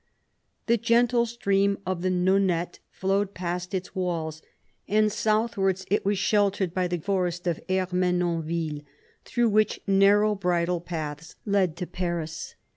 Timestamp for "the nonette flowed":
2.01-3.35